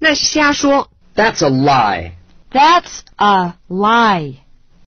[0.00, 0.90] 那是瞎说。
[1.14, 2.12] That's a lie.
[2.50, 4.40] That's a lie.